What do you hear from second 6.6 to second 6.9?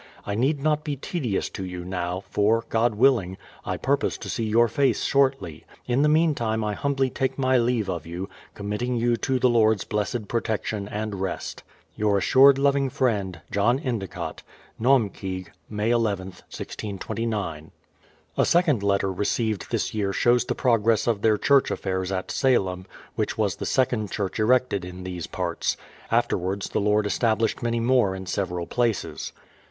I